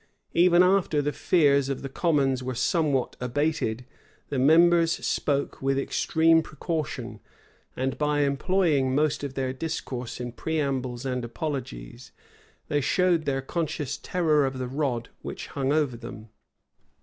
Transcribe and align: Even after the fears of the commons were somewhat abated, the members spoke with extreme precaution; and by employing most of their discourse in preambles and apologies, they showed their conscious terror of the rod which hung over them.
Even 0.33 0.63
after 0.63 0.99
the 0.99 1.11
fears 1.13 1.69
of 1.69 1.83
the 1.83 1.87
commons 1.87 2.41
were 2.41 2.55
somewhat 2.55 3.15
abated, 3.21 3.85
the 4.29 4.39
members 4.39 4.93
spoke 5.05 5.61
with 5.61 5.77
extreme 5.77 6.41
precaution; 6.41 7.19
and 7.75 7.99
by 7.99 8.21
employing 8.21 8.95
most 8.95 9.23
of 9.23 9.35
their 9.35 9.53
discourse 9.53 10.19
in 10.19 10.31
preambles 10.31 11.05
and 11.05 11.23
apologies, 11.23 12.11
they 12.67 12.81
showed 12.81 13.25
their 13.25 13.43
conscious 13.43 13.95
terror 13.95 14.43
of 14.43 14.57
the 14.57 14.67
rod 14.67 15.09
which 15.21 15.45
hung 15.49 15.71
over 15.71 15.95
them. 15.95 16.29